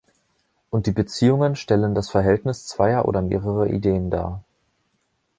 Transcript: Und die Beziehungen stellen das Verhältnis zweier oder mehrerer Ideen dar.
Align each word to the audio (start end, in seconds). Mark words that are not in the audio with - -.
Und 0.71 0.87
die 0.87 0.93
Beziehungen 0.93 1.55
stellen 1.55 1.93
das 1.93 2.09
Verhältnis 2.09 2.65
zweier 2.65 3.05
oder 3.07 3.21
mehrerer 3.21 3.67
Ideen 3.67 4.09
dar. 4.09 4.43